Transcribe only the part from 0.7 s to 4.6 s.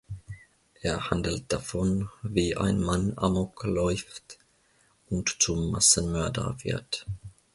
Er handelt davon, wie ein Mann Amok läuft